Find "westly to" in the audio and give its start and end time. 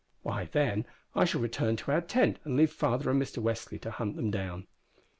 3.37-3.91